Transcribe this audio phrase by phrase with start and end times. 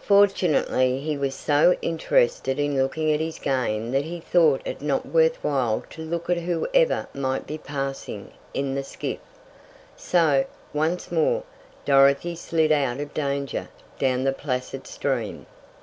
[0.00, 5.04] Fortunately, he was so interested in looking at his game that he thought it not
[5.04, 9.20] worth while to look at whoever might be passing in the skiff;
[9.94, 11.42] so, once more,
[11.84, 13.68] Dorothy slid out of danger
[13.98, 15.44] down the placid stream.